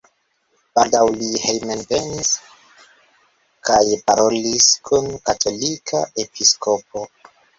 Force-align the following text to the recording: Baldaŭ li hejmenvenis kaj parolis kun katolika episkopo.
Baldaŭ 0.77 1.01
li 1.17 1.27
hejmenvenis 1.41 2.31
kaj 3.69 3.77
parolis 4.07 4.71
kun 4.89 5.13
katolika 5.31 6.03
episkopo. 6.27 7.05